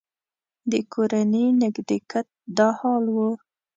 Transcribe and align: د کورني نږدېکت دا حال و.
د 0.71 0.73
کورني 0.93 1.45
نږدېکت 1.61 2.27
دا 2.57 2.67
حال 2.79 3.05
و. 3.15 3.17